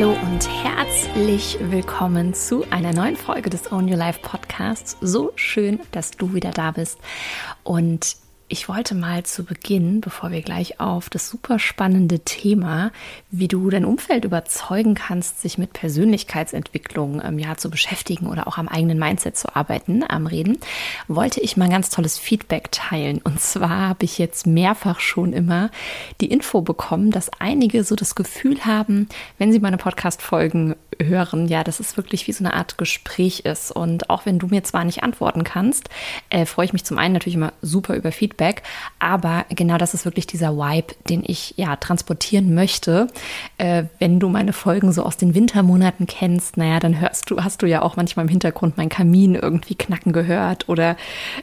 [0.00, 4.96] Hallo und herzlich willkommen zu einer neuen Folge des Own Your Life Podcasts.
[5.02, 6.98] So schön, dass du wieder da bist.
[7.64, 8.16] Und
[8.52, 12.90] ich wollte mal zu Beginn, bevor wir gleich auf das super spannende Thema,
[13.30, 18.58] wie du dein Umfeld überzeugen kannst, sich mit Persönlichkeitsentwicklung ähm, ja zu beschäftigen oder auch
[18.58, 20.58] am eigenen Mindset zu arbeiten, am Reden,
[21.06, 23.20] wollte ich mal ein ganz tolles Feedback teilen.
[23.22, 25.70] Und zwar habe ich jetzt mehrfach schon immer
[26.20, 29.08] die Info bekommen, dass einige so das Gefühl haben,
[29.38, 33.70] wenn sie meine Podcast-Folgen hören, ja, dass es wirklich wie so eine Art Gespräch ist.
[33.70, 35.88] Und auch wenn du mir zwar nicht antworten kannst,
[36.30, 38.62] äh, freue ich mich zum einen natürlich immer super über Feedback.
[38.98, 43.08] Aber genau das ist wirklich dieser Vibe, den ich ja transportieren möchte.
[43.58, 47.62] Äh, wenn du meine Folgen so aus den Wintermonaten kennst, naja, dann hörst du, hast
[47.62, 50.96] du ja auch manchmal im Hintergrund meinen Kamin irgendwie knacken gehört oder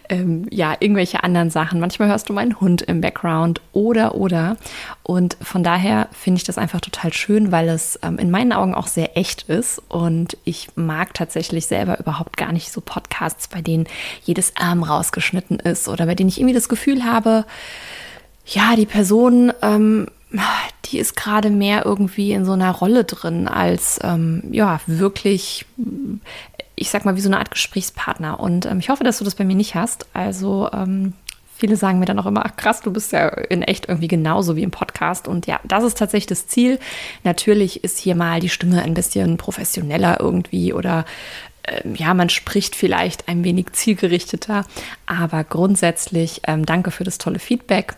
[0.09, 1.79] ähm, ja, irgendwelche anderen Sachen.
[1.79, 4.57] Manchmal hörst du meinen Hund im Background oder oder.
[5.03, 8.75] Und von daher finde ich das einfach total schön, weil es ähm, in meinen Augen
[8.75, 9.81] auch sehr echt ist.
[9.89, 13.87] Und ich mag tatsächlich selber überhaupt gar nicht so Podcasts, bei denen
[14.23, 17.45] jedes Arm rausgeschnitten ist oder bei denen ich irgendwie das Gefühl habe,
[18.45, 20.07] ja, die Person, ähm,
[20.85, 25.65] die ist gerade mehr irgendwie in so einer Rolle drin als ähm, ja wirklich,
[26.75, 28.39] ich sag mal, wie so eine Art Gesprächspartner.
[28.39, 30.07] Und ähm, ich hoffe, dass du das bei mir nicht hast.
[30.13, 31.13] Also ähm,
[31.57, 34.55] Viele sagen mir dann auch immer, ach krass, du bist ja in echt irgendwie genauso
[34.55, 35.27] wie im Podcast.
[35.27, 36.79] Und ja, das ist tatsächlich das Ziel.
[37.23, 41.05] Natürlich ist hier mal die Stimme ein bisschen professioneller irgendwie oder
[41.67, 44.65] ähm, ja, man spricht vielleicht ein wenig zielgerichteter,
[45.05, 47.95] aber grundsätzlich ähm, danke für das tolle Feedback.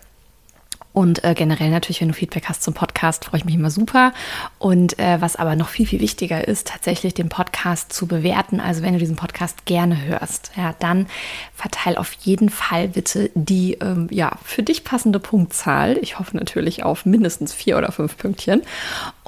[1.00, 4.12] Und äh, generell natürlich, wenn du Feedback hast zum Podcast, freue ich mich immer super.
[4.58, 8.60] Und äh, was aber noch viel, viel wichtiger ist, tatsächlich den Podcast zu bewerten.
[8.60, 11.08] Also wenn du diesen Podcast gerne hörst, ja, dann
[11.56, 15.98] verteil auf jeden Fall bitte die ähm, ja, für dich passende Punktzahl.
[16.02, 18.64] Ich hoffe natürlich auf mindestens vier oder fünf Pünktchen.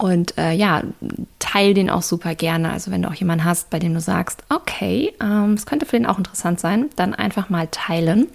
[0.02, 0.82] Und äh, ja,
[1.38, 2.72] teil den auch super gerne.
[2.72, 5.96] Also wenn du auch jemanden hast, bei dem du sagst, okay, ähm, es könnte für
[5.96, 8.28] den auch interessant sein, dann einfach mal teilen.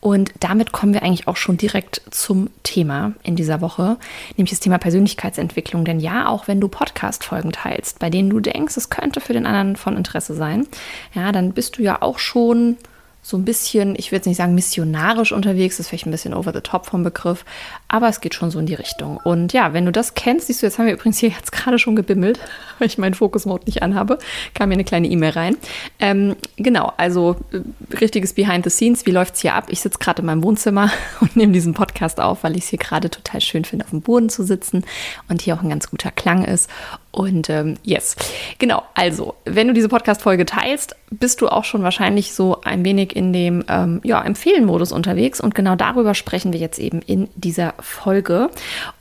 [0.00, 3.98] Und damit kommen wir eigentlich auch schon direkt zum Thema in dieser Woche,
[4.38, 5.84] nämlich das Thema Persönlichkeitsentwicklung.
[5.84, 9.44] Denn ja, auch wenn du Podcast-Folgen teilst, bei denen du denkst, es könnte für den
[9.44, 10.66] anderen von Interesse sein,
[11.12, 12.78] ja, dann bist du ja auch schon
[13.22, 16.52] so ein bisschen, ich würde nicht sagen missionarisch unterwegs, das ist vielleicht ein bisschen over
[16.52, 17.44] the top vom Begriff,
[17.86, 19.18] aber es geht schon so in die Richtung.
[19.18, 21.78] Und ja, wenn du das kennst, siehst du, jetzt haben wir übrigens hier jetzt gerade
[21.78, 22.40] schon gebimmelt,
[22.78, 24.18] weil ich meinen Fokus-Mode nicht anhabe,
[24.54, 25.56] kam mir eine kleine E-Mail rein.
[25.98, 27.60] Ähm, genau, also äh,
[27.96, 29.66] richtiges Behind the Scenes, wie läuft es hier ab?
[29.68, 32.78] Ich sitze gerade in meinem Wohnzimmer und nehme diesen Podcast auf, weil ich es hier
[32.78, 34.84] gerade total schön finde, auf dem Boden zu sitzen
[35.28, 36.70] und hier auch ein ganz guter Klang ist.
[37.12, 38.14] Und ähm, yes,
[38.58, 38.84] genau.
[38.94, 43.32] Also, wenn du diese Podcast-Folge teilst, bist du auch schon wahrscheinlich so ein wenig in
[43.32, 45.40] dem ähm, ja, Empfehlen-Modus unterwegs.
[45.40, 48.50] Und genau darüber sprechen wir jetzt eben in dieser Folge.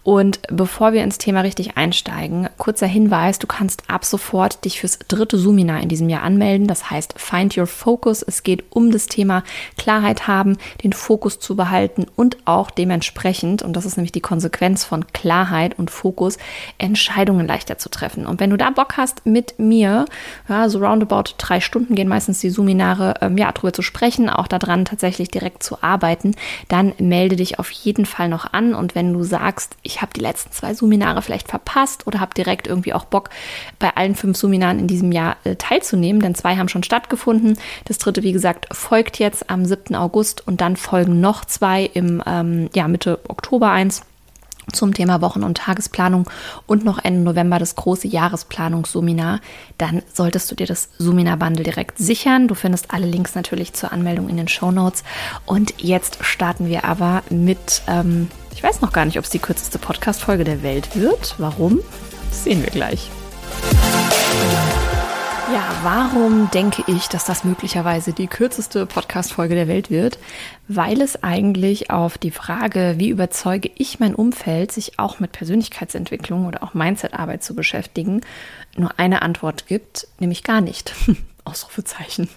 [0.10, 4.98] Und bevor wir ins Thema richtig einsteigen, kurzer Hinweis, du kannst ab sofort dich fürs
[5.08, 6.66] dritte Seminar in diesem Jahr anmelden.
[6.66, 8.24] Das heißt Find Your Focus.
[8.24, 9.44] Es geht um das Thema
[9.78, 14.84] Klarheit haben, den Fokus zu behalten und auch dementsprechend, und das ist nämlich die Konsequenz
[14.84, 16.40] von Klarheit und Fokus,
[16.80, 18.26] Entscheidungen leichter zu treffen.
[18.26, 20.06] Und wenn du da Bock hast, mit mir,
[20.48, 24.48] ja, so roundabout drei Stunden gehen meistens die Seminare, ähm, ja, darüber zu sprechen, auch
[24.48, 26.34] daran tatsächlich direkt zu arbeiten,
[26.68, 28.74] dann melde dich auf jeden Fall noch an.
[28.74, 32.68] Und wenn du sagst, ich habe die letzten zwei Seminare vielleicht verpasst oder habe direkt
[32.68, 33.30] irgendwie auch Bock,
[33.80, 37.58] bei allen fünf Seminaren in diesem Jahr äh, teilzunehmen, denn zwei haben schon stattgefunden.
[37.86, 39.96] Das dritte, wie gesagt, folgt jetzt am 7.
[39.96, 44.04] August und dann folgen noch zwei im ähm, ja, Mitte Oktober eins
[44.74, 46.30] zum Thema Wochen- und Tagesplanung
[46.68, 49.40] und noch Ende November das große Jahresplanungsseminar,
[49.78, 52.48] dann solltest du dir das Seminar-Bundle direkt sichern.
[52.48, 55.04] Du findest alle Links natürlich zur Anmeldung in den Show Notes.
[55.46, 59.40] Und jetzt starten wir aber mit ähm, ich weiß noch gar nicht, ob es die
[59.40, 61.36] kürzeste Podcast-Folge der Welt wird.
[61.38, 61.80] Warum?
[62.30, 63.10] Das sehen wir gleich.
[65.52, 70.20] Ja, warum denke ich, dass das möglicherweise die kürzeste Podcast-Folge der Welt wird?
[70.68, 76.46] Weil es eigentlich auf die Frage, wie überzeuge ich mein Umfeld, sich auch mit Persönlichkeitsentwicklung
[76.46, 78.22] oder auch Mindset-Arbeit zu beschäftigen,
[78.78, 80.94] nur eine Antwort gibt, nämlich gar nicht.
[81.50, 82.30] Ausrufezeichen.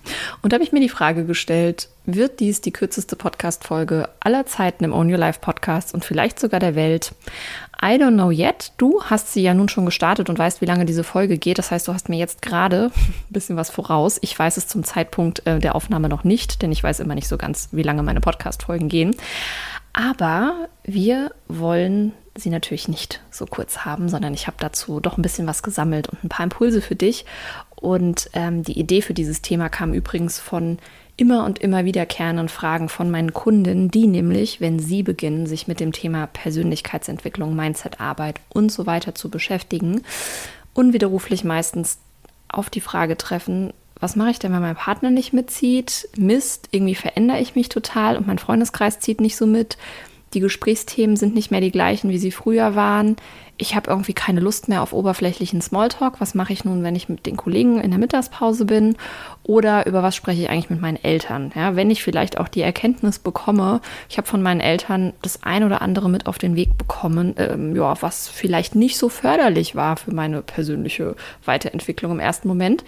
[0.43, 4.85] Und da habe ich mir die Frage gestellt, wird dies die kürzeste Podcast-Folge aller Zeiten
[4.85, 7.13] im Own Your Life Podcast und vielleicht sogar der Welt?
[7.81, 8.73] I don't know yet.
[8.77, 11.59] Du hast sie ja nun schon gestartet und weißt, wie lange diese Folge geht.
[11.59, 14.19] Das heißt, du hast mir jetzt gerade ein bisschen was voraus.
[14.23, 17.29] Ich weiß es zum Zeitpunkt äh, der Aufnahme noch nicht, denn ich weiß immer nicht
[17.29, 19.17] so ganz, wie lange meine Podcast-Folgen gehen.
[19.93, 25.23] Aber wir wollen sie natürlich nicht so kurz haben, sondern ich habe dazu doch ein
[25.23, 27.25] bisschen was gesammelt und ein paar Impulse für dich.
[27.77, 30.79] Und ähm, die Idee für dieses Thema kam übrigens von
[31.17, 35.79] immer und immer wiederkehrenden Fragen von meinen Kunden, die nämlich, wenn sie beginnen, sich mit
[35.79, 40.03] dem Thema Persönlichkeitsentwicklung, Mindsetarbeit und so weiter zu beschäftigen,
[40.75, 41.99] unwiderruflich meistens
[42.49, 46.09] auf die Frage treffen, was mache ich denn, wenn mein Partner nicht mitzieht?
[46.17, 49.79] Mist, irgendwie verändere ich mich total und mein Freundeskreis zieht nicht so mit.
[50.35, 53.17] Die Gesprächsthemen sind nicht mehr die gleichen, wie sie früher waren.
[53.59, 56.21] Ich habe irgendwie keine Lust mehr auf oberflächlichen Smalltalk.
[56.21, 58.97] Was mache ich nun, wenn ich mit den Kollegen in der Mittagspause bin?
[59.43, 61.53] Oder über was spreche ich eigentlich mit meinen Eltern?
[61.55, 65.65] Ja, wenn ich vielleicht auch die Erkenntnis bekomme, ich habe von meinen Eltern das ein
[65.65, 69.97] oder andere mit auf den Weg bekommen, ähm, ja, was vielleicht nicht so förderlich war
[69.97, 71.15] für meine persönliche
[71.45, 72.85] Weiterentwicklung im ersten Moment.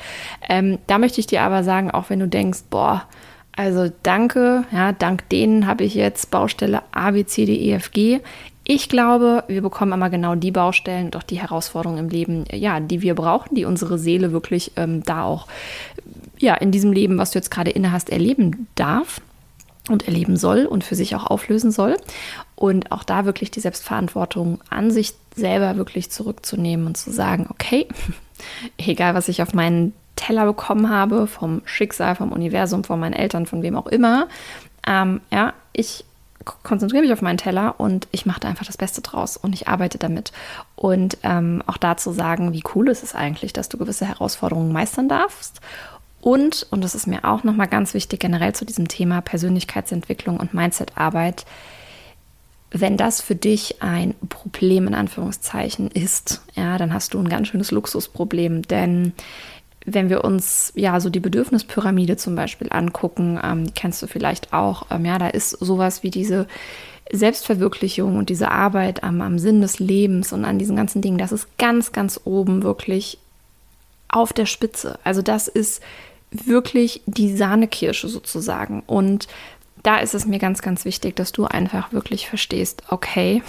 [0.48, 3.06] Ähm, da möchte ich dir aber sagen, auch wenn du denkst, boah,
[3.56, 7.92] also danke, ja, dank denen habe ich jetzt Baustelle A, B, C, D, E, F,
[7.92, 8.20] G.
[8.66, 12.80] Ich glaube, wir bekommen immer genau die Baustellen und auch die Herausforderungen im Leben, ja,
[12.80, 15.46] die wir brauchen, die unsere Seele wirklich ähm, da auch,
[16.38, 19.20] ja, in diesem Leben, was du jetzt gerade inne hast, erleben darf
[19.90, 21.96] und erleben soll und für sich auch auflösen soll.
[22.56, 27.86] Und auch da wirklich die Selbstverantwortung an sich selber wirklich zurückzunehmen und zu sagen, okay,
[28.78, 33.46] egal was ich auf meinen Teller bekommen habe, vom Schicksal, vom Universum, von meinen Eltern,
[33.46, 34.28] von wem auch immer.
[34.86, 36.04] Ähm, ja, ich
[36.62, 39.68] konzentriere mich auf meinen Teller und ich mache da einfach das Beste draus und ich
[39.68, 40.32] arbeite damit.
[40.76, 45.08] Und ähm, auch dazu sagen, wie cool ist es eigentlich, dass du gewisse Herausforderungen meistern
[45.08, 45.60] darfst.
[46.20, 50.54] Und, und das ist mir auch nochmal ganz wichtig, generell zu diesem Thema Persönlichkeitsentwicklung und
[50.54, 51.44] Mindsetarbeit,
[52.76, 57.46] wenn das für dich ein Problem in Anführungszeichen ist, ja, dann hast du ein ganz
[57.46, 59.12] schönes Luxusproblem, denn
[59.84, 64.52] wenn wir uns ja so die Bedürfnispyramide zum Beispiel angucken, ähm, die kennst du vielleicht
[64.52, 66.46] auch, ähm, ja, da ist sowas wie diese
[67.12, 71.32] Selbstverwirklichung und diese Arbeit am, am Sinn des Lebens und an diesen ganzen Dingen, das
[71.32, 73.18] ist ganz, ganz oben wirklich
[74.08, 74.98] auf der Spitze.
[75.04, 75.82] Also das ist
[76.30, 78.82] wirklich die Sahnekirsche sozusagen.
[78.86, 79.28] Und
[79.82, 83.42] da ist es mir ganz, ganz wichtig, dass du einfach wirklich verstehst, okay,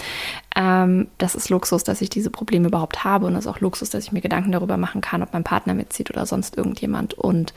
[0.58, 3.90] ähm, das ist Luxus, dass ich diese Probleme überhaupt habe und das ist auch Luxus,
[3.90, 7.14] dass ich mir Gedanken darüber machen kann, ob mein Partner mitzieht oder sonst irgendjemand.
[7.14, 7.54] Und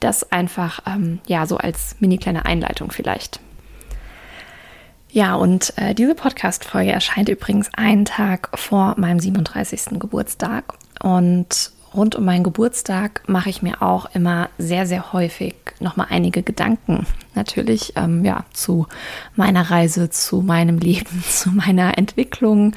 [0.00, 3.38] das einfach, ähm, ja, so als mini kleine Einleitung vielleicht.
[5.12, 10.00] Ja, und äh, diese Podcast-Folge erscheint übrigens einen Tag vor meinem 37.
[10.00, 10.74] Geburtstag.
[11.00, 16.42] Und rund um meinen Geburtstag mache ich mir auch immer sehr, sehr häufig nochmal einige
[16.42, 17.06] Gedanken.
[17.34, 18.86] Natürlich, ähm, ja, zu
[19.36, 22.74] meiner Reise, zu meinem Leben, zu meiner Entwicklung,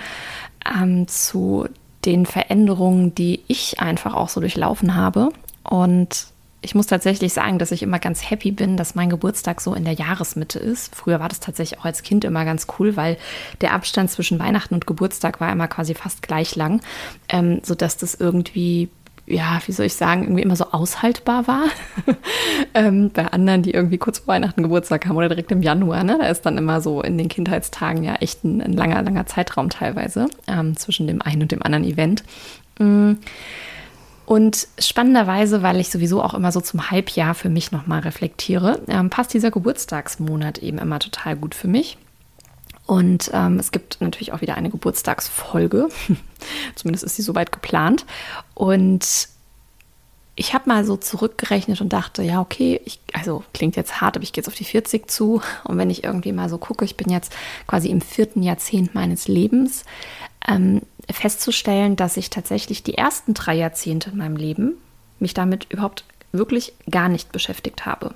[0.65, 1.67] ähm, zu
[2.05, 5.29] den Veränderungen, die ich einfach auch so durchlaufen habe.
[5.63, 6.27] Und
[6.63, 9.83] ich muss tatsächlich sagen, dass ich immer ganz happy bin, dass mein Geburtstag so in
[9.83, 10.95] der Jahresmitte ist.
[10.95, 13.17] Früher war das tatsächlich auch als Kind immer ganz cool, weil
[13.61, 16.81] der Abstand zwischen Weihnachten und Geburtstag war immer quasi fast gleich lang,
[17.27, 18.89] ähm, sodass das irgendwie
[19.25, 21.63] ja, wie soll ich sagen, irgendwie immer so aushaltbar war.
[22.73, 26.17] ähm, bei anderen, die irgendwie kurz vor Weihnachten Geburtstag haben oder direkt im Januar, ne?
[26.19, 29.69] Da ist dann immer so in den Kindheitstagen ja echt ein, ein langer, langer Zeitraum
[29.69, 32.23] teilweise ähm, zwischen dem einen und dem anderen Event.
[32.79, 33.13] Mm.
[34.25, 39.09] Und spannenderweise, weil ich sowieso auch immer so zum Halbjahr für mich nochmal reflektiere, ähm,
[39.09, 41.97] passt dieser Geburtstagsmonat eben immer total gut für mich.
[42.85, 45.89] Und ähm, es gibt natürlich auch wieder eine Geburtstagsfolge.
[46.75, 48.05] Zumindest ist sie soweit geplant.
[48.53, 49.29] Und
[50.35, 54.23] ich habe mal so zurückgerechnet und dachte, ja, okay, ich, also klingt jetzt hart, aber
[54.23, 55.41] ich gehe jetzt auf die 40 zu.
[55.63, 57.33] Und wenn ich irgendwie mal so gucke, ich bin jetzt
[57.67, 59.85] quasi im vierten Jahrzehnt meines Lebens,
[60.47, 64.73] ähm, festzustellen, dass ich tatsächlich die ersten drei Jahrzehnte in meinem Leben
[65.19, 68.13] mich damit überhaupt wirklich gar nicht beschäftigt habe.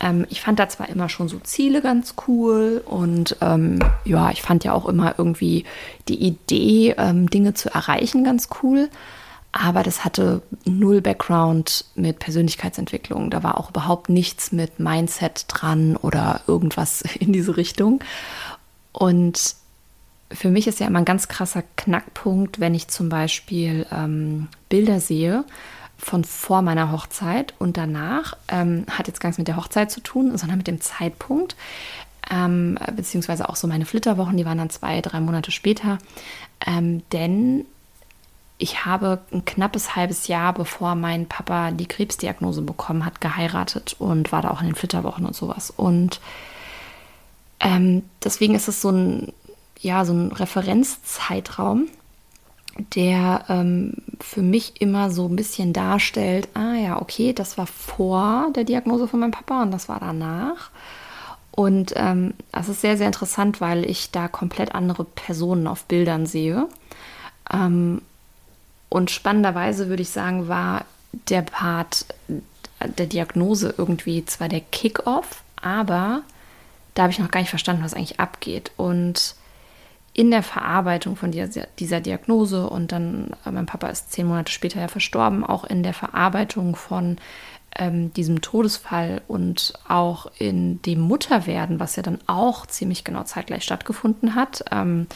[0.00, 4.42] Ähm, ich fand da zwar immer schon so Ziele ganz cool und ähm, ja, ich
[4.42, 5.64] fand ja auch immer irgendwie
[6.08, 8.90] die Idee, ähm, Dinge zu erreichen, ganz cool.
[9.52, 13.30] Aber das hatte null Background mit Persönlichkeitsentwicklung.
[13.30, 18.00] Da war auch überhaupt nichts mit Mindset dran oder irgendwas in diese Richtung.
[18.92, 19.56] Und
[20.30, 25.00] für mich ist ja immer ein ganz krasser Knackpunkt, wenn ich zum Beispiel ähm, Bilder
[25.00, 25.44] sehe
[25.98, 28.36] von vor meiner Hochzeit und danach.
[28.48, 31.56] Ähm, hat jetzt gar nichts mit der Hochzeit zu tun, sondern mit dem Zeitpunkt.
[32.30, 35.98] Ähm, beziehungsweise auch so meine Flitterwochen, die waren dann zwei, drei Monate später.
[36.66, 37.66] Ähm, denn
[38.58, 44.32] ich habe ein knappes halbes Jahr, bevor mein Papa die Krebsdiagnose bekommen hat, geheiratet und
[44.32, 45.70] war da auch in den Flitterwochen und sowas.
[45.70, 46.20] Und
[47.60, 49.32] ähm, deswegen ist es so ein,
[49.78, 51.88] ja, so ein Referenzzeitraum,
[52.94, 58.48] der ähm, für mich immer so ein bisschen darstellt, ah ja, okay, das war vor
[58.54, 60.70] der Diagnose von meinem Papa und das war danach.
[61.50, 66.26] Und ähm, das ist sehr, sehr interessant, weil ich da komplett andere Personen auf Bildern
[66.26, 66.68] sehe.
[67.50, 68.02] Ähm,
[68.88, 70.84] und spannenderweise würde ich sagen, war
[71.28, 72.06] der Part
[72.98, 76.22] der Diagnose irgendwie zwar der Kick-off, aber
[76.94, 78.70] da habe ich noch gar nicht verstanden, was eigentlich abgeht.
[78.76, 79.34] Und
[80.16, 84.50] in der Verarbeitung von dieser, dieser Diagnose und dann, äh, mein Papa ist zehn Monate
[84.50, 87.18] später ja verstorben, auch in der Verarbeitung von
[87.78, 93.62] ähm, diesem Todesfall und auch in dem Mutterwerden, was ja dann auch ziemlich genau zeitgleich
[93.62, 94.64] stattgefunden hat.
[94.72, 95.06] Ähm,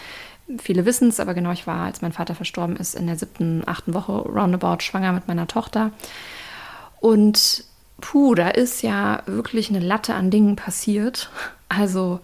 [0.59, 3.63] viele wissen es, aber genau, ich war, als mein Vater verstorben ist, in der siebten,
[3.65, 5.93] achten Woche roundabout schwanger mit meiner Tochter.
[7.01, 7.65] Und
[8.03, 11.31] puh, da ist ja wirklich eine Latte an Dingen passiert.
[11.71, 12.21] Also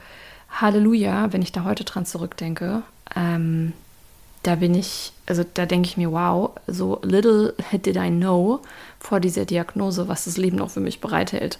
[0.60, 2.82] Halleluja, wenn ich da heute dran zurückdenke.
[3.14, 3.72] Ähm,
[4.42, 8.60] da bin ich, also da denke ich mir, wow, so little did I know
[8.98, 11.58] vor dieser Diagnose, was das Leben auch für mich bereithält.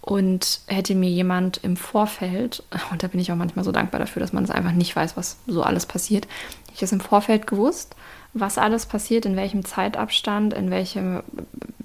[0.00, 4.20] Und hätte mir jemand im Vorfeld, und da bin ich auch manchmal so dankbar dafür,
[4.20, 6.26] dass man es einfach nicht weiß, was so alles passiert,
[6.74, 7.94] ich es im Vorfeld gewusst,
[8.32, 11.22] was alles passiert, in welchem Zeitabstand, in welchem,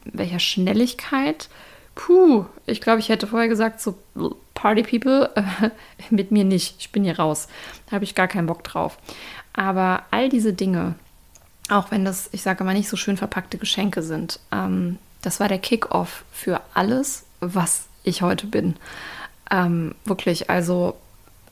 [0.04, 1.48] welcher Schnelligkeit.
[2.00, 4.00] Puh, ich glaube, ich hätte vorher gesagt, so
[4.54, 5.70] Party People, äh,
[6.10, 7.50] mit mir nicht, ich bin hier raus.
[7.88, 8.98] Da habe ich gar keinen Bock drauf.
[9.52, 10.96] Aber all diese Dinge,
[11.68, 15.50] auch wenn das, ich sage mal, nicht so schön verpackte Geschenke sind, ähm, das war
[15.50, 18.78] der Kick-off für alles, was ich heute bin.
[19.52, 20.96] Ähm, wirklich, also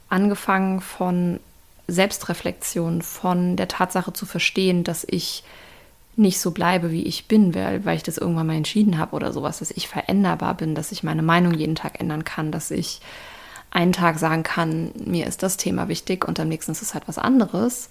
[0.08, 1.42] angefangen von
[1.88, 5.44] Selbstreflexion, von der Tatsache zu verstehen, dass ich
[6.18, 9.32] nicht so bleibe, wie ich bin, weil, weil ich das irgendwann mal entschieden habe oder
[9.32, 13.02] sowas, dass ich veränderbar bin, dass ich meine Meinung jeden Tag ändern kann, dass ich
[13.70, 17.08] einen Tag sagen kann, mir ist das Thema wichtig und am nächsten ist es halt
[17.08, 17.90] was anderes.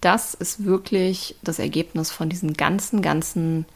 [0.00, 3.66] Das ist wirklich das Ergebnis von diesen ganzen, ganzen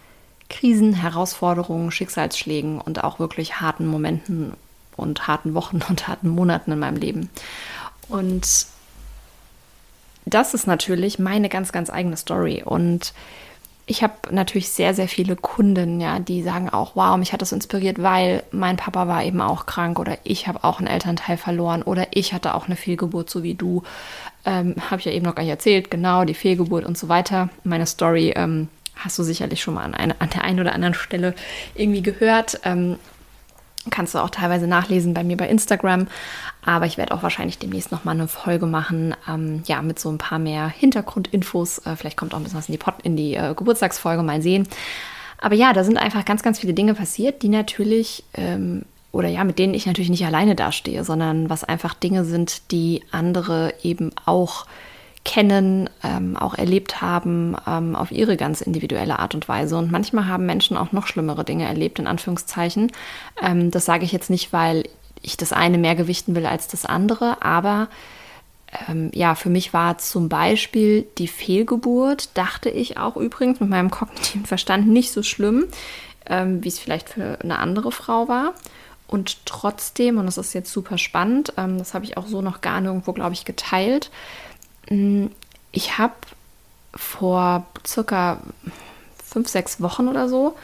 [0.49, 4.55] Krisen, Herausforderungen, Schicksalsschlägen und auch wirklich harten Momenten
[4.97, 7.31] und harten Wochen und harten Monaten in meinem Leben.
[8.09, 8.67] Und
[10.25, 12.63] das ist natürlich meine ganz, ganz eigene Story.
[12.65, 13.13] Und
[13.88, 17.52] ich habe natürlich sehr, sehr viele Kunden, ja, die sagen auch, wow, mich hat das
[17.52, 21.83] inspiriert, weil mein Papa war eben auch krank oder ich habe auch einen Elternteil verloren
[21.83, 23.83] oder ich hatte auch eine Fehlgeburt, so wie du.
[24.45, 27.49] Ähm, habe ich ja eben noch gar nicht erzählt, genau, die Fehlgeburt und so weiter.
[27.64, 30.95] Meine Story ähm, hast du sicherlich schon mal an, eine, an der einen oder anderen
[30.95, 31.35] Stelle
[31.75, 32.61] irgendwie gehört.
[32.64, 32.99] Ähm,
[33.91, 36.09] kannst du auch teilweise nachlesen bei mir bei Instagram.
[36.65, 40.19] Aber ich werde auch wahrscheinlich demnächst nochmal eine Folge machen, ähm, ja, mit so ein
[40.19, 41.79] paar mehr Hintergrundinfos.
[41.87, 44.43] Äh, vielleicht kommt auch ein bisschen was in die, Pod in die äh, Geburtstagsfolge, mal
[44.43, 44.69] sehen.
[45.39, 48.83] Aber ja, da sind einfach ganz, ganz viele Dinge passiert, die natürlich, ähm,
[49.13, 53.03] oder ja, mit denen ich natürlich nicht alleine dastehe, sondern was einfach Dinge sind, die
[53.13, 54.67] andere eben auch
[55.29, 59.77] kennen, ähm, auch erlebt haben, ähm, auf ihre ganz individuelle Art und Weise.
[59.77, 62.91] Und manchmal haben Menschen auch noch schlimmere Dinge erlebt, in Anführungszeichen.
[63.43, 64.85] Ähm, das sage ich jetzt nicht, weil
[65.21, 67.89] ich das eine mehr gewichten will als das andere, aber
[68.89, 73.91] ähm, ja, für mich war zum Beispiel die Fehlgeburt, dachte ich auch übrigens mit meinem
[73.91, 75.67] kognitiven Verstand nicht so schlimm,
[76.27, 78.55] ähm, wie es vielleicht für eine andere Frau war.
[79.07, 82.63] Und trotzdem, und das ist jetzt super spannend, ähm, das habe ich auch so noch
[82.63, 84.11] gar nirgendwo, glaube ich, geteilt.
[84.88, 85.26] Mm,
[85.73, 86.14] ich habe
[86.95, 88.40] vor circa
[89.25, 90.57] fünf, sechs Wochen oder so,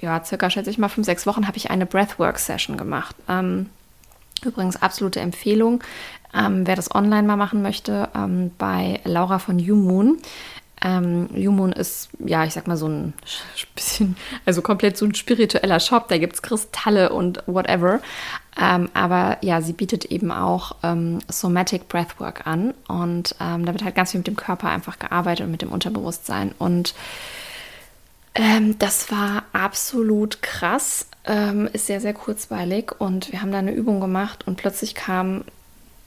[0.00, 3.14] ja, circa schätze ich mal fünf, sechs Wochen, habe ich eine Breathwork-Session gemacht.
[3.28, 3.70] Ähm,
[4.44, 5.82] Übrigens absolute Empfehlung,
[6.34, 10.18] ähm, wer das online mal machen möchte, ähm, bei Laura von YouMoon.
[10.82, 13.12] Ähm, YouMoon ist, ja, ich sag mal so ein
[13.74, 16.08] bisschen, also komplett so ein spiritueller Shop.
[16.08, 18.00] Da gibt es Kristalle und whatever.
[18.60, 22.74] Ähm, aber ja, sie bietet eben auch ähm, Somatic Breathwork an.
[22.88, 25.72] Und ähm, da wird halt ganz viel mit dem Körper einfach gearbeitet und mit dem
[25.72, 26.52] Unterbewusstsein.
[26.58, 26.94] Und
[28.34, 33.72] ähm, das war absolut krass, ähm, ist sehr, sehr kurzweilig und wir haben da eine
[33.72, 35.44] Übung gemacht und plötzlich kam,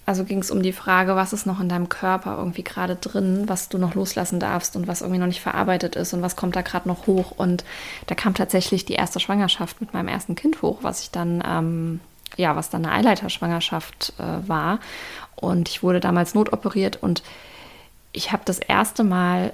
[0.06, 3.44] also ging es um die Frage, was ist noch in deinem Körper irgendwie gerade drin,
[3.48, 6.56] was du noch loslassen darfst und was irgendwie noch nicht verarbeitet ist und was kommt
[6.56, 7.32] da gerade noch hoch.
[7.32, 7.64] Und
[8.08, 12.00] da kam tatsächlich die erste Schwangerschaft mit meinem ersten Kind hoch, was ich dann, ähm,
[12.36, 14.80] ja, was dann eine Eileiterschwangerschaft äh, war.
[15.36, 17.24] Und ich wurde damals notoperiert und
[18.12, 19.54] ich habe das erste Mal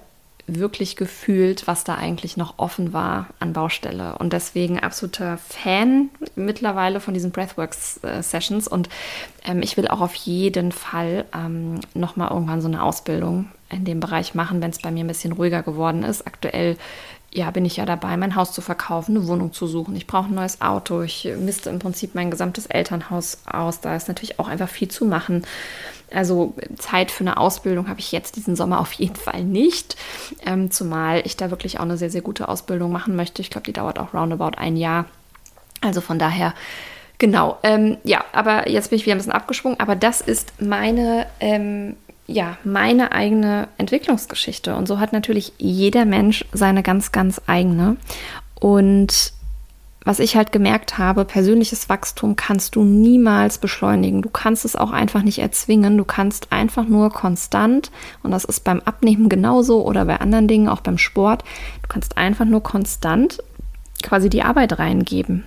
[0.57, 4.17] wirklich gefühlt, was da eigentlich noch offen war an Baustelle.
[4.17, 8.67] Und deswegen absoluter Fan mittlerweile von diesen Breathworks-Sessions.
[8.67, 8.89] Äh, und
[9.45, 13.99] ähm, ich will auch auf jeden Fall ähm, nochmal irgendwann so eine Ausbildung in dem
[13.99, 16.25] Bereich machen, wenn es bei mir ein bisschen ruhiger geworden ist.
[16.25, 16.77] Aktuell
[17.31, 19.95] ja, bin ich ja dabei, mein Haus zu verkaufen, eine Wohnung zu suchen.
[19.95, 21.01] Ich brauche ein neues Auto.
[21.01, 23.81] Ich misste im Prinzip mein gesamtes Elternhaus aus.
[23.81, 25.45] Da ist natürlich auch einfach viel zu machen.
[26.11, 29.95] Also Zeit für eine Ausbildung habe ich jetzt diesen Sommer auf jeden Fall nicht.
[30.43, 33.43] Ähm, zumal ich da wirklich auch eine sehr, sehr gute Ausbildung machen möchte.
[33.43, 35.05] Ich glaube, die dauert auch roundabout ein Jahr.
[35.81, 36.55] Also von daher,
[37.19, 37.59] genau.
[37.61, 39.79] Ähm, ja, aber jetzt bin ich wieder ein bisschen abgeschwungen.
[39.79, 41.95] Aber das ist meine, ähm,
[42.29, 44.75] ja, meine eigene Entwicklungsgeschichte.
[44.75, 47.97] Und so hat natürlich jeder Mensch seine ganz, ganz eigene.
[48.59, 49.33] Und
[50.05, 54.21] was ich halt gemerkt habe, persönliches Wachstum kannst du niemals beschleunigen.
[54.21, 55.97] Du kannst es auch einfach nicht erzwingen.
[55.97, 57.91] Du kannst einfach nur konstant,
[58.23, 61.43] und das ist beim Abnehmen genauso oder bei anderen Dingen, auch beim Sport,
[61.81, 63.43] du kannst einfach nur konstant
[64.01, 65.43] quasi die Arbeit reingeben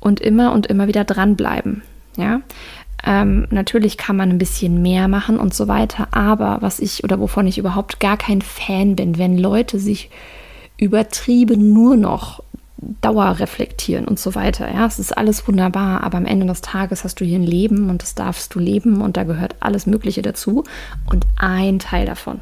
[0.00, 1.82] und immer und immer wieder dranbleiben.
[2.16, 2.40] Ja,
[3.04, 7.20] ähm, natürlich kann man ein bisschen mehr machen und so weiter, aber was ich oder
[7.20, 10.10] wovon ich überhaupt gar kein Fan bin, wenn Leute sich
[10.78, 12.42] übertrieben nur noch
[13.00, 14.72] Dauer reflektieren und so weiter.
[14.72, 17.90] Ja, es ist alles wunderbar, aber am Ende des Tages hast du hier ein Leben
[17.90, 20.62] und das darfst du leben und da gehört alles Mögliche dazu.
[21.10, 22.40] Und ein Teil davon,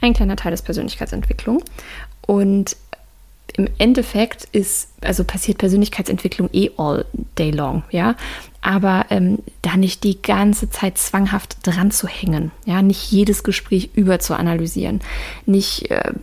[0.00, 1.62] ein kleiner Teil ist Persönlichkeitsentwicklung.
[2.26, 2.76] Und
[3.56, 7.04] im Endeffekt ist, also passiert Persönlichkeitsentwicklung eh all
[7.38, 8.16] day long, ja.
[8.64, 13.90] Aber ähm, da nicht die ganze Zeit zwanghaft dran zu hängen, ja, nicht jedes Gespräch
[13.94, 15.02] über zu analysieren,
[15.44, 16.14] nicht äh,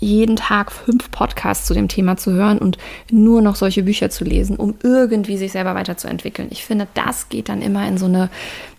[0.00, 2.76] jeden Tag fünf Podcasts zu dem Thema zu hören und
[3.10, 6.48] nur noch solche Bücher zu lesen, um irgendwie sich selber weiterzuentwickeln.
[6.50, 8.30] Ich finde, das geht dann immer in so eine,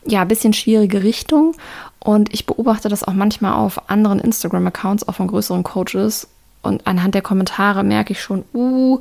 [0.06, 1.56] ja, bisschen schwierige Richtung.
[2.00, 6.28] Und ich beobachte das auch manchmal auf anderen Instagram-Accounts, auch von größeren Coaches.
[6.62, 9.00] Und anhand der Kommentare merke ich schon, uh,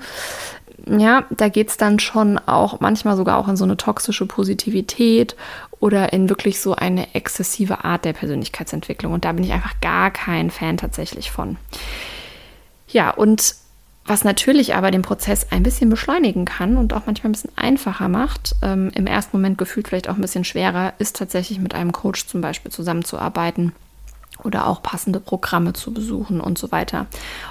[0.87, 5.37] ja, da geht es dann schon auch manchmal sogar auch in so eine toxische Positivität
[5.81, 9.13] oder in wirklich so eine exzessive Art der Persönlichkeitsentwicklung.
[9.13, 11.57] Und da bin ich einfach gar kein Fan tatsächlich von.
[12.89, 13.55] Ja, und
[14.09, 18.09] was natürlich aber den Prozess ein bisschen beschleunigen kann und auch manchmal ein bisschen einfacher
[18.09, 21.93] macht, ähm, im ersten Moment gefühlt vielleicht auch ein bisschen schwerer, ist tatsächlich mit einem
[21.93, 23.73] Coach zum Beispiel zusammenzuarbeiten
[24.45, 27.07] oder auch passende Programme zu besuchen und so weiter.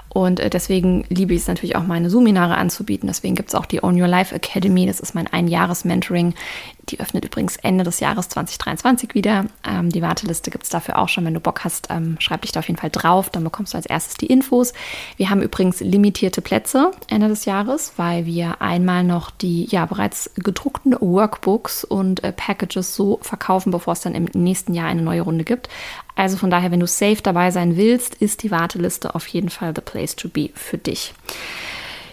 [0.10, 3.08] Und äh, deswegen liebe ich es natürlich auch, meine Seminare anzubieten.
[3.08, 4.86] Deswegen gibt es auch die Own Your Life Academy.
[4.86, 6.34] Das ist mein Einjahres-Mentoring.
[6.90, 9.46] Die öffnet übrigens Ende des Jahres 2023 wieder.
[9.68, 11.26] Ähm, die Warteliste gibt es dafür auch schon.
[11.26, 13.30] Wenn du Bock hast, ähm, schreib dich da auf jeden Fall drauf.
[13.30, 14.74] Dann bekommst du als erstes die Infos.
[15.18, 20.32] Wir haben übrigens limitierte Plätze Ende des Jahres, weil wir einmal noch die ja bereits
[20.36, 25.22] gedruckten Workbooks und äh, Packages so verkaufen, bevor es dann im nächsten Jahr eine neue
[25.22, 25.70] Runde gibt.
[26.16, 29.74] Also von daher, wenn du safe dabei sein willst, ist die Warteliste auf jeden Fall
[29.76, 31.14] the place to be für dich.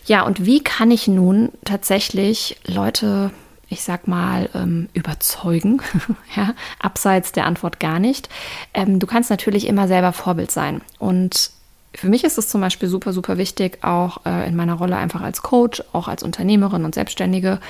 [0.06, 3.30] Ja, und wie kann ich nun tatsächlich Leute,
[3.68, 5.80] ich sag mal, ähm, überzeugen?
[6.36, 8.28] ja, abseits der Antwort gar nicht.
[8.74, 10.82] Ähm, du kannst natürlich immer selber Vorbild sein.
[10.98, 11.50] Und
[11.94, 15.22] für mich ist es zum Beispiel super, super wichtig, auch äh, in meiner Rolle einfach
[15.22, 17.60] als Coach, auch als Unternehmerin und Selbstständige,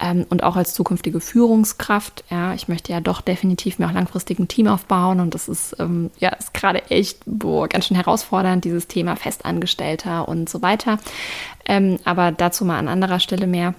[0.00, 2.24] ähm, und auch als zukünftige Führungskraft.
[2.30, 5.76] Ja, ich möchte ja doch definitiv mir auch langfristig ein Team aufbauen und das ist
[5.78, 10.98] ähm, ja ist gerade echt boah, ganz schön herausfordernd, dieses Thema Festangestellter und so weiter.
[11.64, 13.74] Ähm, aber dazu mal an anderer Stelle mehr.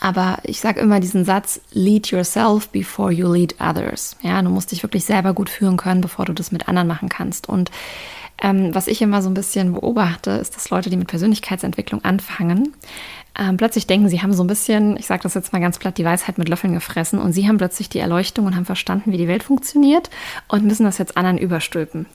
[0.00, 4.16] Aber ich sage immer diesen Satz, lead yourself before you lead others.
[4.20, 7.08] Ja, du musst dich wirklich selber gut führen können, bevor du das mit anderen machen
[7.08, 7.48] kannst.
[7.48, 7.70] Und
[8.42, 12.74] ähm, was ich immer so ein bisschen beobachte, ist, dass Leute, die mit Persönlichkeitsentwicklung anfangen,
[13.36, 15.98] ähm, plötzlich denken, sie haben so ein bisschen, ich sage das jetzt mal ganz platt,
[15.98, 19.16] die Weisheit mit Löffeln gefressen und sie haben plötzlich die Erleuchtung und haben verstanden, wie
[19.16, 20.10] die Welt funktioniert
[20.48, 22.06] und müssen das jetzt anderen überstülpen.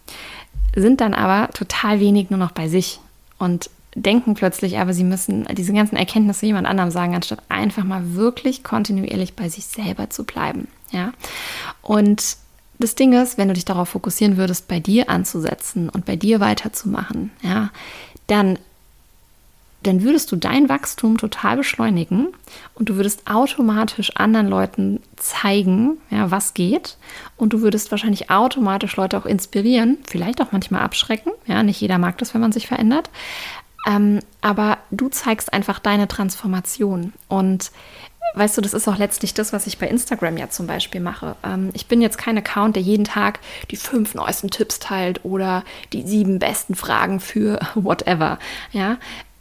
[0.76, 3.00] Sind dann aber total wenig nur noch bei sich
[3.38, 8.14] und denken plötzlich aber, sie müssen diese ganzen Erkenntnisse jemand anderem sagen, anstatt einfach mal
[8.14, 10.68] wirklich kontinuierlich bei sich selber zu bleiben.
[10.92, 11.12] Ja.
[11.82, 12.38] Und
[12.78, 16.40] das Ding ist, wenn du dich darauf fokussieren würdest, bei dir anzusetzen und bei dir
[16.40, 17.72] weiterzumachen, ja,
[18.28, 18.58] dann
[19.84, 22.28] dann würdest du dein Wachstum total beschleunigen
[22.76, 26.98] und du würdest automatisch anderen Leuten zeigen, ja, was geht.
[27.38, 31.32] Und du würdest wahrscheinlich automatisch Leute auch inspirieren, vielleicht auch manchmal abschrecken.
[31.46, 33.10] Ja, nicht jeder mag das, wenn man sich verändert.
[33.88, 37.14] Ähm, aber du zeigst einfach deine Transformation.
[37.30, 37.72] Und
[38.36, 41.36] weißt du, das ist auch letztlich das, was ich bei Instagram ja zum Beispiel mache.
[41.44, 43.40] Ähm, ich bin jetzt kein Account, der jeden Tag
[43.72, 45.64] die fünf neuesten Tipps teilt oder
[45.94, 48.40] die sieben besten Fragen für whatever.
[48.72, 48.98] Ja,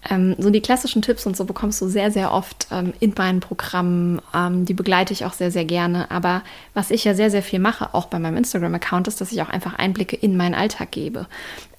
[0.09, 3.41] ähm, so die klassischen Tipps und so bekommst du sehr, sehr oft ähm, in meinen
[3.41, 4.21] Programmen.
[4.35, 6.11] Ähm, die begleite ich auch sehr, sehr gerne.
[6.11, 6.43] Aber
[6.75, 9.49] was ich ja sehr, sehr viel mache, auch bei meinem Instagram-Account, ist, dass ich auch
[9.49, 11.27] einfach Einblicke in meinen Alltag gebe.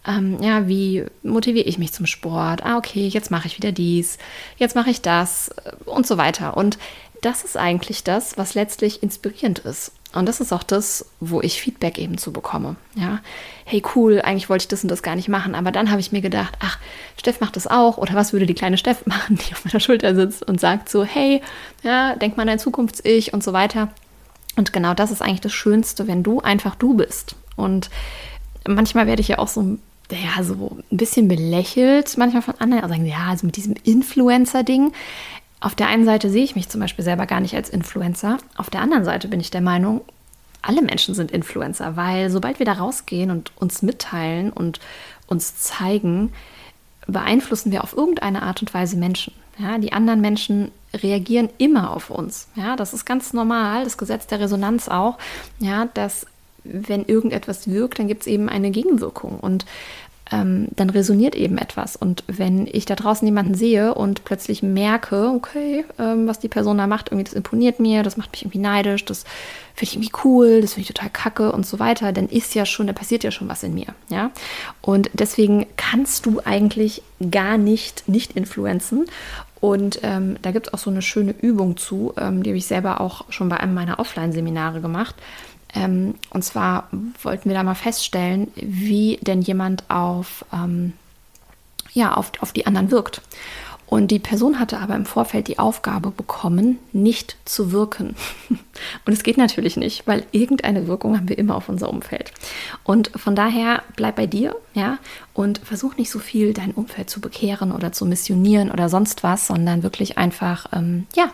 [0.08, 2.63] Ähm, ja, wie motiviere ich mich zum Sport?
[2.63, 4.17] Ah, okay, jetzt mache ich wieder dies,
[4.58, 6.58] jetzt mache ich das äh, und so weiter.
[6.58, 6.77] Und
[7.21, 9.91] das ist eigentlich das, was letztlich inspirierend ist.
[10.13, 12.77] Und das ist auch das, wo ich Feedback eben zu bekomme.
[12.95, 13.19] Ja,
[13.65, 16.12] hey cool, eigentlich wollte ich das und das gar nicht machen, aber dann habe ich
[16.12, 16.79] mir gedacht, ach,
[17.17, 20.15] Steff macht das auch oder was würde die kleine Steff machen, die auf meiner Schulter
[20.15, 21.41] sitzt und sagt so, hey,
[21.84, 23.89] ja, denk mal an dein Zukunfts-Ich und so weiter.
[24.55, 27.36] Und genau das ist eigentlich das Schönste, wenn du einfach du bist.
[27.55, 27.89] Und
[28.67, 29.77] manchmal werde ich ja auch so
[30.12, 34.91] ja, so ein bisschen belächelt, manchmal von anderen, also sagen, ja, also mit diesem Influencer-Ding.
[35.62, 38.38] Auf der einen Seite sehe ich mich zum Beispiel selber gar nicht als Influencer.
[38.56, 40.02] Auf der anderen Seite bin ich der Meinung,
[40.62, 44.80] alle Menschen sind Influencer, weil sobald wir da rausgehen und uns mitteilen und
[45.28, 46.34] uns zeigen,
[47.08, 49.34] beeinflussen wir auf irgendeine Art und Weise Menschen.
[49.58, 52.48] Ja, die anderen Menschen reagieren immer auf uns.
[52.56, 55.17] Ja, das ist ganz normal, das Gesetz der Resonanz auch.
[55.60, 56.26] Ja, dass
[56.63, 59.39] wenn irgendetwas wirkt, dann gibt es eben eine Gegenwirkung.
[59.39, 59.65] Und
[60.32, 61.96] ähm, dann resoniert eben etwas.
[61.96, 66.78] Und wenn ich da draußen jemanden sehe und plötzlich merke, okay, ähm, was die Person
[66.78, 69.24] da macht, irgendwie das imponiert mir, das macht mich irgendwie neidisch, das
[69.74, 72.65] finde ich irgendwie cool, das finde ich total kacke und so weiter, dann ist ja
[72.65, 74.32] schon, da passiert ja schon was in mir, ja.
[74.82, 79.06] Und deswegen kannst du eigentlich gar nicht nicht influenzen.
[79.62, 82.65] Und ähm, da gibt es auch so eine schöne Übung zu, ähm, die habe ich
[82.65, 85.15] selber auch schon bei einem meiner Offline-Seminare gemacht.
[85.73, 86.89] Ähm, und zwar
[87.21, 90.93] wollten wir da mal feststellen, wie denn jemand auf, ähm,
[91.93, 93.21] ja, auf, auf die anderen wirkt.
[93.89, 98.15] Und die Person hatte aber im Vorfeld die Aufgabe bekommen, nicht zu wirken.
[99.05, 102.32] Und es geht natürlich nicht, weil irgendeine Wirkung haben wir immer auf unser Umfeld.
[102.84, 104.99] Und von daher bleib bei dir, ja,
[105.34, 109.47] und versuch nicht so viel dein Umfeld zu bekehren oder zu missionieren oder sonst was,
[109.47, 111.32] sondern wirklich einfach, ähm, ja,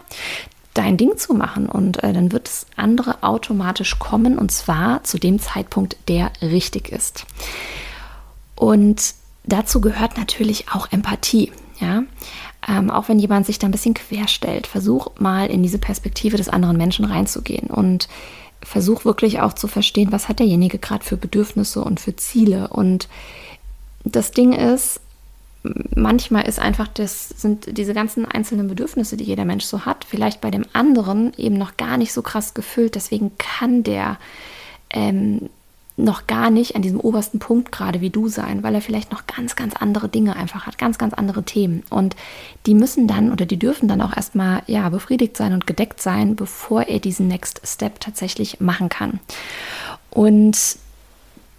[0.75, 5.17] dein Ding zu machen und äh, dann wird das andere automatisch kommen und zwar zu
[5.17, 7.25] dem Zeitpunkt, der richtig ist.
[8.55, 11.51] Und dazu gehört natürlich auch Empathie.
[11.79, 12.03] Ja,
[12.67, 16.47] ähm, auch wenn jemand sich da ein bisschen querstellt, versuch mal in diese Perspektive des
[16.47, 18.07] anderen Menschen reinzugehen und
[18.61, 22.69] versuch wirklich auch zu verstehen, was hat derjenige gerade für Bedürfnisse und für Ziele.
[22.69, 23.09] Und
[24.03, 25.01] das Ding ist,
[25.95, 30.41] manchmal ist einfach das, sind diese ganzen einzelnen Bedürfnisse, die jeder Mensch so hat, vielleicht
[30.41, 32.95] bei dem anderen eben noch gar nicht so krass gefüllt.
[32.95, 34.17] Deswegen kann der
[34.89, 35.49] ähm,
[35.97, 39.27] noch gar nicht an diesem obersten Punkt gerade wie du sein, weil er vielleicht noch
[39.27, 41.83] ganz, ganz andere Dinge einfach hat, ganz, ganz andere Themen.
[41.89, 42.15] Und
[42.65, 46.35] die müssen dann oder die dürfen dann auch erstmal ja, befriedigt sein und gedeckt sein,
[46.35, 49.19] bevor er diesen Next Step tatsächlich machen kann.
[50.09, 50.77] Und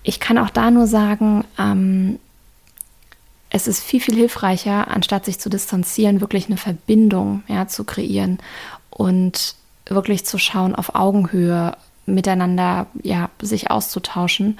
[0.02, 2.18] ich kann auch da nur sagen, ähm,
[3.56, 8.38] es ist viel, viel hilfreicher, anstatt sich zu distanzieren, wirklich eine Verbindung ja, zu kreieren
[8.90, 9.54] und
[9.86, 14.58] wirklich zu schauen, auf Augenhöhe miteinander ja, sich auszutauschen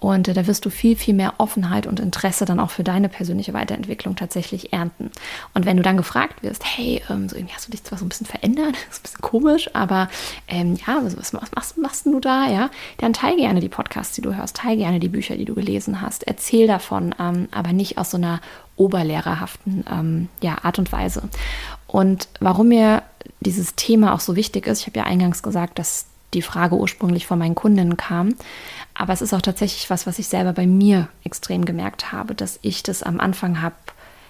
[0.00, 3.08] und äh, da wirst du viel, viel mehr Offenheit und Interesse dann auch für deine
[3.08, 5.10] persönliche Weiterentwicklung tatsächlich ernten.
[5.54, 8.04] Und wenn du dann gefragt wirst, hey, ähm, so irgendwie hast du dich zwar so
[8.04, 10.08] ein bisschen verändert, ist ein bisschen komisch, aber
[10.46, 12.70] ähm, ja, was, was machst, machst, machst du da, ja?
[12.98, 16.00] Dann teil gerne die Podcasts, die du hörst, teil gerne die Bücher, die du gelesen
[16.00, 18.40] hast, erzähl davon, ähm, aber nicht aus so einer
[18.76, 21.24] oberlehrerhaften ähm, ja, Art und Weise.
[21.88, 23.02] Und warum mir
[23.40, 27.26] dieses Thema auch so wichtig ist, ich habe ja eingangs gesagt, dass die Frage ursprünglich
[27.26, 28.34] von meinen Kundinnen kam,
[28.94, 32.58] aber es ist auch tatsächlich was, was ich selber bei mir extrem gemerkt habe, dass
[32.62, 33.76] ich das am Anfang habe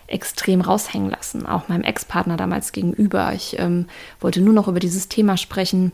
[0.06, 3.32] extrem raushängen lassen, auch meinem Ex-Partner damals gegenüber.
[3.34, 3.86] Ich ähm,
[4.20, 5.92] wollte nur noch über dieses Thema sprechen.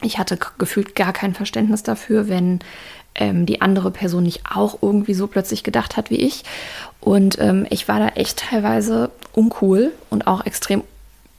[0.00, 2.60] Ich hatte gefühlt gar kein Verständnis dafür, wenn
[3.14, 6.44] ähm, die andere Person nicht auch irgendwie so plötzlich gedacht hat wie ich.
[7.00, 10.82] Und ähm, ich war da echt teilweise uncool und auch extrem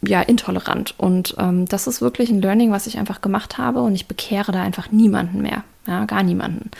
[0.05, 0.93] ja, intolerant.
[0.97, 4.51] Und ähm, das ist wirklich ein Learning, was ich einfach gemacht habe und ich bekehre
[4.51, 5.63] da einfach niemanden mehr.
[5.87, 6.71] Ja, gar niemanden.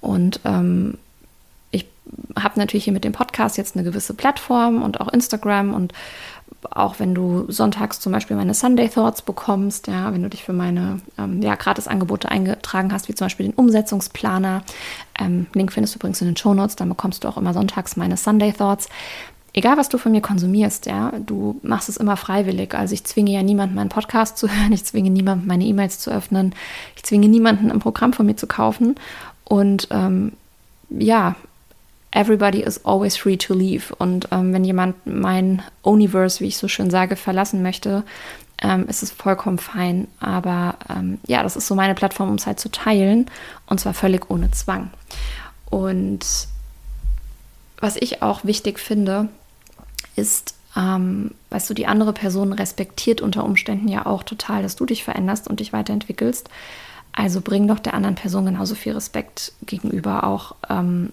[0.00, 0.98] Und ähm,
[1.70, 1.86] ich
[2.38, 5.92] habe natürlich hier mit dem Podcast jetzt eine gewisse Plattform und auch Instagram und
[6.70, 10.52] auch wenn du sonntags zum Beispiel meine Sunday Thoughts bekommst, ja, wenn du dich für
[10.52, 14.62] meine ähm, ja, Gratis-Angebote eingetragen hast, wie zum Beispiel den Umsetzungsplaner,
[15.18, 17.96] ähm, Link findest du übrigens in den Show Notes, dann bekommst du auch immer sonntags
[17.96, 18.88] meine Sunday Thoughts
[19.52, 22.74] egal was du von mir konsumierst, ja, du machst es immer freiwillig.
[22.74, 26.10] Also ich zwinge ja niemanden, meinen Podcast zu hören, ich zwinge niemanden, meine E-Mails zu
[26.10, 26.54] öffnen,
[26.96, 28.96] ich zwinge niemanden, ein Programm von mir zu kaufen.
[29.44, 30.32] Und ähm,
[30.90, 31.34] ja,
[32.12, 33.94] everybody is always free to leave.
[33.96, 38.04] Und ähm, wenn jemand mein Universe, wie ich so schön sage, verlassen möchte,
[38.62, 40.06] ähm, ist es vollkommen fein.
[40.20, 43.26] Aber ähm, ja, das ist so meine Plattform, um es halt zu teilen.
[43.66, 44.90] Und zwar völlig ohne Zwang.
[45.68, 46.20] Und
[47.78, 49.28] was ich auch wichtig finde,
[50.16, 54.86] ist, ähm, weißt du, die andere Person respektiert unter Umständen ja auch total, dass du
[54.86, 56.48] dich veränderst und dich weiterentwickelst.
[57.12, 61.12] Also bring doch der anderen Person genauso viel Respekt gegenüber auch ähm,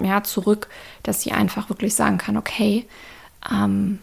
[0.00, 0.68] ja, zurück,
[1.02, 2.86] dass sie einfach wirklich sagen kann, okay,
[3.50, 3.98] ähm,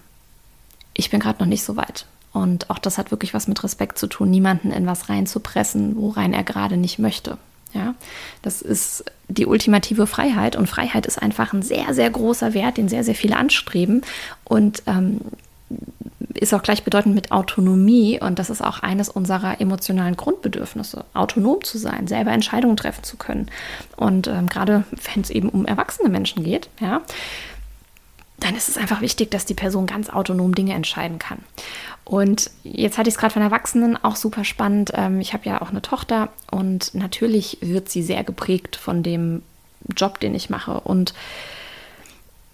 [0.93, 2.05] ich bin gerade noch nicht so weit.
[2.33, 6.33] Und auch das hat wirklich was mit Respekt zu tun, niemanden in was reinzupressen, worein
[6.33, 7.37] er gerade nicht möchte.
[7.75, 7.93] Ja,
[8.41, 12.87] das ist die ultimative Freiheit und Freiheit ist einfach ein sehr, sehr großer Wert, den
[12.87, 14.01] sehr, sehr viele anstreben
[14.45, 15.19] und ähm,
[16.33, 21.77] ist auch gleichbedeutend mit Autonomie und das ist auch eines unserer emotionalen Grundbedürfnisse, autonom zu
[21.77, 23.49] sein, selber Entscheidungen treffen zu können.
[23.97, 27.01] Und ähm, gerade wenn es eben um erwachsene Menschen geht, ja,
[28.39, 31.39] dann ist es einfach wichtig, dass die Person ganz autonom Dinge entscheiden kann.
[32.03, 34.91] Und jetzt hatte ich es gerade von Erwachsenen auch super spannend.
[34.93, 39.41] Ähm, ich habe ja auch eine Tochter und natürlich wird sie sehr geprägt von dem
[39.95, 40.79] Job, den ich mache.
[40.81, 41.13] Und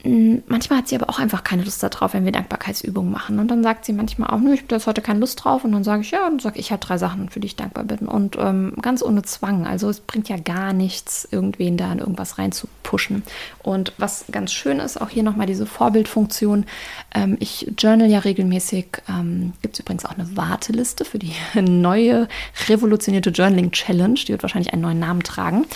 [0.04, 3.38] Manchmal hat sie aber auch einfach keine Lust darauf, wenn wir Dankbarkeitsübungen machen.
[3.38, 5.64] Und dann sagt sie manchmal auch, ich habe jetzt heute keine Lust drauf.
[5.64, 7.84] Und dann sage ich, ja, und sage ich halt drei Sachen, für die ich dankbar
[7.84, 8.08] bin.
[8.08, 9.68] Und ähm, ganz ohne Zwang.
[9.68, 13.22] Also es bringt ja gar nichts, irgendwen da in irgendwas reinzupuschen.
[13.62, 16.66] Und was ganz schön ist, auch hier nochmal diese Vorbildfunktion.
[17.14, 19.04] Ähm, ich journal ja regelmäßig.
[19.08, 22.28] Ähm, Gibt es übrigens auch eine Warteliste für die neue
[22.70, 24.16] revolutionierte Journaling Challenge.
[24.16, 25.68] Die wird wahrscheinlich einen neuen Namen tragen.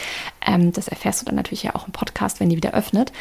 [0.43, 3.11] Ähm, das erfährst du dann natürlich ja auch im Podcast, wenn die wieder öffnet.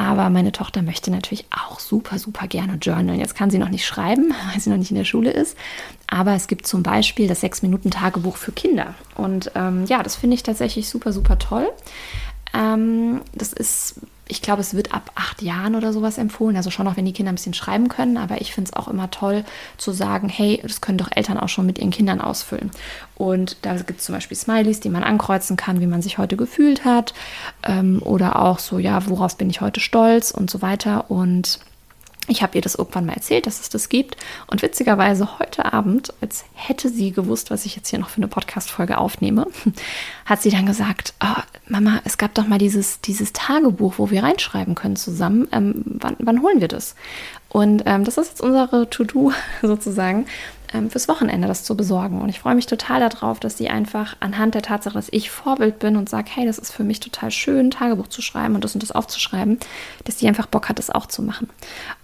[0.00, 3.20] Aber meine Tochter möchte natürlich auch super, super gerne journalen.
[3.20, 5.58] Jetzt kann sie noch nicht schreiben, weil sie noch nicht in der Schule ist.
[6.06, 8.94] Aber es gibt zum Beispiel das Sechs-Minuten-Tagebuch für Kinder.
[9.14, 11.68] Und ähm, ja, das finde ich tatsächlich super, super toll.
[12.54, 13.96] Ähm, das ist
[14.30, 16.56] ich glaube, es wird ab acht Jahren oder sowas empfohlen.
[16.56, 18.16] Also schon auch, wenn die Kinder ein bisschen schreiben können.
[18.16, 19.44] Aber ich finde es auch immer toll
[19.76, 22.70] zu sagen, hey, das können doch Eltern auch schon mit ihren Kindern ausfüllen.
[23.16, 26.36] Und da gibt es zum Beispiel Smileys, die man ankreuzen kann, wie man sich heute
[26.36, 27.12] gefühlt hat.
[27.64, 31.10] Ähm, oder auch so, ja, worauf bin ich heute stolz und so weiter.
[31.10, 31.58] Und
[32.28, 34.16] ich habe ihr das irgendwann mal erzählt, dass es das gibt.
[34.46, 38.28] Und witzigerweise heute Abend, als hätte sie gewusst, was ich jetzt hier noch für eine
[38.28, 39.46] Podcast-Folge aufnehme,
[40.24, 44.22] hat sie dann gesagt: oh, Mama, es gab doch mal dieses, dieses Tagebuch, wo wir
[44.22, 45.48] reinschreiben können zusammen.
[45.50, 46.94] Ähm, wann, wann, holen wir das?
[47.50, 49.32] Und ähm, das ist jetzt unsere To-Do
[49.62, 50.26] sozusagen
[50.72, 52.20] ähm, fürs Wochenende das zu besorgen.
[52.20, 55.78] Und ich freue mich total darauf, dass sie einfach anhand der Tatsache, dass ich Vorbild
[55.80, 58.74] bin und sage, hey, das ist für mich total schön, Tagebuch zu schreiben und das
[58.74, 59.58] und das aufzuschreiben,
[60.04, 61.48] dass sie einfach Bock hat, das auch zu machen.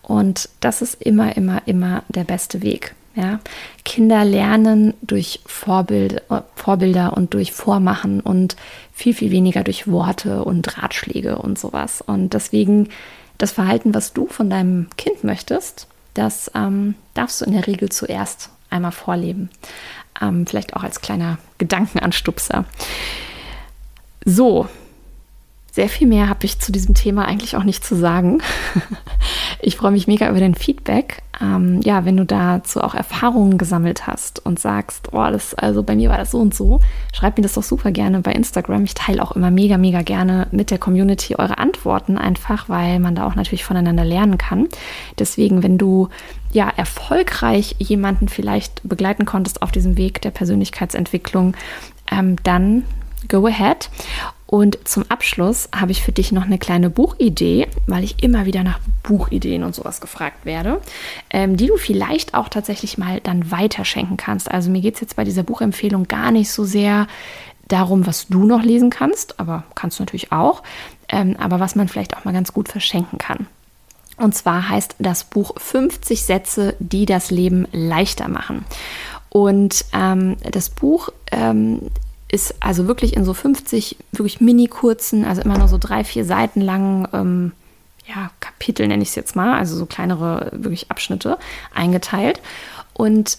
[0.03, 2.95] Und das ist immer, immer, immer der beste Weg.
[3.15, 3.41] Ja,
[3.83, 6.23] Kinder lernen durch Vorbild,
[6.55, 8.57] Vorbilder und durch Vormachen und
[8.93, 12.03] viel, viel weniger durch Worte und Ratschläge und sowas.
[12.03, 12.91] Und deswegen
[13.39, 17.91] das Verhalten, was du von deinem Kind möchtest, das ähm, darfst du in der Regel
[17.91, 19.51] zuerst einmal vorleben.
[20.21, 22.65] Ähm, vielleicht auch als kleiner Gedankenanstupser.
[24.25, 24.69] So,
[25.77, 28.41] sehr viel mehr habe ich zu diesem Thema eigentlich auch nicht zu sagen.
[29.59, 31.23] Ich freue mich mega über dein Feedback.
[31.41, 35.97] Ähm, ja, wenn du dazu auch Erfahrungen gesammelt hast und sagst, oh, das, also bei
[35.97, 36.81] mir war das so und so,
[37.13, 38.85] schreib mir das doch super gerne bei Instagram.
[38.85, 43.15] Ich teile auch immer mega, mega gerne mit der Community eure Antworten, einfach weil man
[43.15, 44.69] da auch natürlich voneinander lernen kann.
[45.19, 46.11] Deswegen, wenn du
[46.53, 51.57] ja erfolgreich jemanden vielleicht begleiten konntest auf diesem Weg der Persönlichkeitsentwicklung,
[52.13, 52.85] ähm, dann
[53.29, 53.89] go ahead.
[54.47, 58.63] Und zum Abschluss habe ich für dich noch eine kleine Buchidee, weil ich immer wieder
[58.63, 60.81] nach Buchideen und sowas gefragt werde,
[61.31, 64.51] ähm, die du vielleicht auch tatsächlich mal dann weiterschenken kannst.
[64.51, 67.09] Also mir geht es jetzt bei dieser Buchempfehlung gar nicht so sehr
[67.67, 70.63] darum, was du noch lesen kannst, aber kannst du natürlich auch,
[71.09, 73.49] ähm, aber was man vielleicht auch mal ganz gut verschenken kann.
[74.17, 78.65] Und zwar heißt das Buch 50 Sätze, die das Leben leichter machen.
[79.29, 81.91] Und ähm, das Buch ähm,
[82.29, 86.25] ist also wirklich in so 50 wirklich mini kurzen, also immer nur so drei, vier
[86.25, 87.53] Seiten langen ähm,
[88.07, 91.39] ja, Kapitel nenne ich es jetzt mal, also so kleinere wirklich Abschnitte
[91.75, 92.41] eingeteilt.
[92.93, 93.39] Und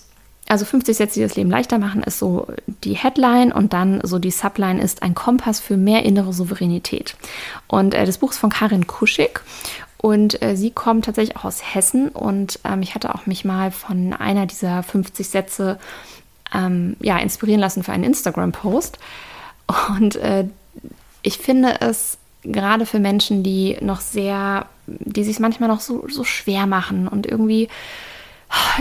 [0.49, 2.47] also 50 Sätze, die das Leben leichter machen, ist so
[2.83, 7.15] die Headline und dann so die Subline ist ein Kompass für mehr innere Souveränität.
[7.67, 9.41] Und äh, das Buch ist von Karin Kuschig
[9.97, 13.71] und äh, sie kommt tatsächlich auch aus Hessen und ähm, ich hatte auch mich mal
[13.71, 15.79] von einer dieser 50 Sätze
[16.53, 18.99] ähm, ja, inspirieren lassen für einen Instagram-Post.
[19.89, 20.45] Und äh,
[21.21, 26.23] ich finde es gerade für Menschen, die noch sehr, die sich manchmal noch so, so
[26.23, 27.67] schwer machen und irgendwie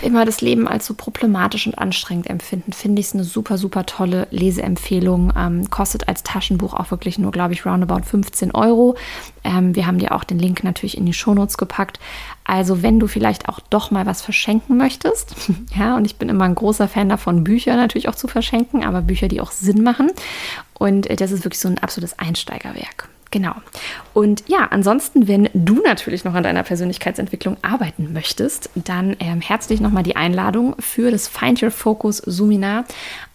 [0.03, 3.87] immer das Leben als so problematisch und anstrengend empfinden, finde ich es eine super, super
[3.87, 5.33] tolle Leseempfehlung.
[5.37, 8.97] Ähm, kostet als Taschenbuch auch wirklich nur, glaube ich, roundabout 15 Euro.
[9.45, 11.99] Ähm, wir haben dir auch den Link natürlich in die Shownotes gepackt.
[12.45, 15.35] Also, wenn du vielleicht auch doch mal was verschenken möchtest,
[15.77, 19.03] ja, und ich bin immer ein großer Fan davon, Bücher natürlich auch zu verschenken, aber
[19.03, 20.11] Bücher, die auch Sinn machen.
[20.75, 23.09] Und äh, das ist wirklich so ein absolutes Einsteigerwerk.
[23.31, 23.55] Genau.
[24.15, 29.81] Und ja, ansonsten, wenn du natürlich noch an deiner Persönlichkeitsentwicklung arbeiten möchtest, dann ähm, herzlich
[29.81, 32.85] nochmal die Einladung für das Find Your Focus Suminar.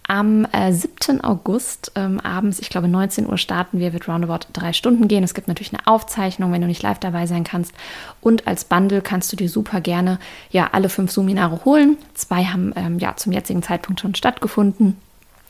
[0.07, 1.21] Am äh, 7.
[1.21, 5.23] August ähm, abends, ich glaube 19 Uhr starten wir, wird roundabout drei Stunden gehen.
[5.23, 7.73] Es gibt natürlich eine Aufzeichnung, wenn du nicht live dabei sein kannst.
[8.19, 11.97] Und als Bundle kannst du dir super gerne ja alle fünf Seminare holen.
[12.13, 14.97] Zwei haben ähm, ja zum jetzigen Zeitpunkt schon stattgefunden.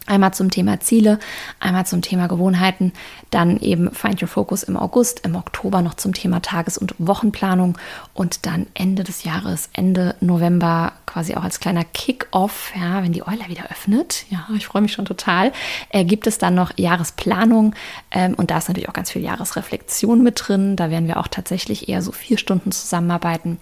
[0.07, 1.19] Einmal zum Thema Ziele,
[1.59, 2.91] einmal zum Thema Gewohnheiten,
[3.29, 7.77] dann eben Find Your Focus im August, im Oktober noch zum Thema Tages- und Wochenplanung
[8.13, 13.21] und dann Ende des Jahres, Ende November quasi auch als kleiner Kick-Off, ja, wenn die
[13.21, 15.51] Euler wieder öffnet, ja, ich freue mich schon total,
[15.89, 17.75] äh, gibt es dann noch Jahresplanung?
[18.09, 20.75] Ähm, und da ist natürlich auch ganz viel Jahresreflexion mit drin.
[20.75, 23.59] Da werden wir auch tatsächlich eher so vier Stunden zusammenarbeiten.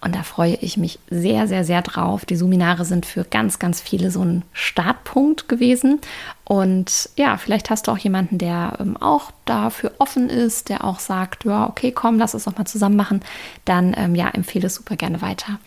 [0.00, 2.24] Und da freue ich mich sehr, sehr, sehr drauf.
[2.24, 6.00] Die Seminare sind für ganz, ganz viele so ein Startpunkt gewesen lesen.
[6.44, 11.00] Und ja, vielleicht hast du auch jemanden, der ähm, auch dafür offen ist, der auch
[11.00, 13.20] sagt, ja, okay, komm, lass es doch mal zusammen machen.
[13.64, 15.58] Dann ähm, ja, empfehle es super gerne weiter.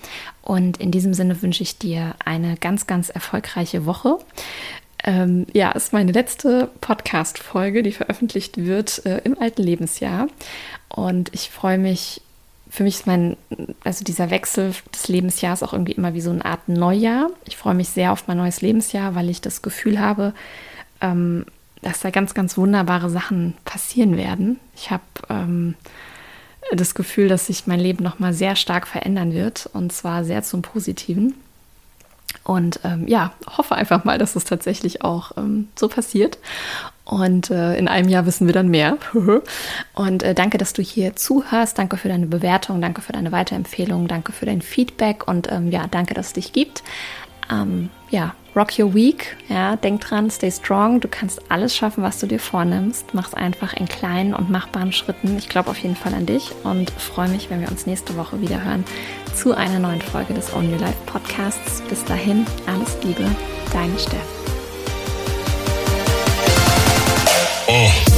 [0.41, 4.17] Und in diesem Sinne wünsche ich dir eine ganz, ganz erfolgreiche Woche.
[5.03, 10.27] Ähm, ja, ist meine letzte Podcast-Folge, die veröffentlicht wird äh, im alten Lebensjahr.
[10.89, 12.21] Und ich freue mich,
[12.69, 13.35] für mich ist mein,
[13.83, 17.29] also dieser Wechsel des Lebensjahres auch irgendwie immer wie so eine Art Neujahr.
[17.45, 20.33] Ich freue mich sehr auf mein neues Lebensjahr, weil ich das Gefühl habe,
[21.01, 21.45] ähm,
[21.81, 24.59] dass da ganz, ganz wunderbare Sachen passieren werden.
[24.75, 25.75] Ich habe ähm,
[26.71, 30.61] das Gefühl, dass sich mein Leben nochmal sehr stark verändern wird und zwar sehr zum
[30.61, 31.33] Positiven.
[32.43, 36.37] Und ähm, ja, hoffe einfach mal, dass es tatsächlich auch ähm, so passiert.
[37.09, 38.97] Und äh, in einem Jahr wissen wir dann mehr.
[39.95, 41.79] und äh, danke, dass du hier zuhörst.
[41.79, 42.81] Danke für deine Bewertung.
[42.81, 44.07] Danke für deine Weiterempfehlung.
[44.07, 45.27] Danke für dein Feedback.
[45.27, 46.83] Und ähm, ja, danke, dass es dich gibt.
[47.51, 49.37] Ähm, ja, rock your week.
[49.47, 50.99] Ja, denk dran, stay strong.
[50.99, 53.13] Du kannst alles schaffen, was du dir vornimmst.
[53.13, 55.35] Mach's einfach in kleinen und machbaren Schritten.
[55.39, 58.39] Ich glaube auf jeden Fall an dich und freue mich, wenn wir uns nächste Woche
[58.39, 58.83] wieder hören
[59.33, 61.81] zu einer neuen Folge des Own Your Life Podcasts.
[61.89, 63.25] Bis dahin, alles Liebe,
[63.73, 64.38] deine Steff.
[67.71, 68.08] Oh.